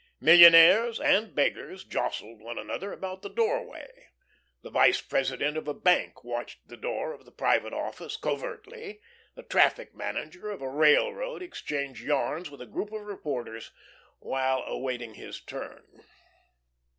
[0.19, 4.07] Millionaires and beggars jostled one another about the doorway.
[4.63, 8.99] The vice president of a bank watched the door of the private office covertly;
[9.35, 13.71] the traffic manager of a railroad exchanged yarns with a group of reporters
[14.17, 15.83] while awaiting his turn.